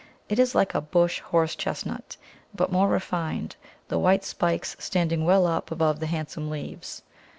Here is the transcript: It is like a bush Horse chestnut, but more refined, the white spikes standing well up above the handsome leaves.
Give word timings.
It 0.29 0.39
is 0.39 0.55
like 0.55 0.73
a 0.73 0.81
bush 0.81 1.19
Horse 1.19 1.53
chestnut, 1.55 2.17
but 2.55 2.71
more 2.71 2.87
refined, 2.87 3.55
the 3.87 3.99
white 3.99 4.23
spikes 4.23 4.75
standing 4.79 5.25
well 5.25 5.45
up 5.45 5.69
above 5.69 5.99
the 5.99 6.07
handsome 6.07 6.49
leaves. 6.49 7.03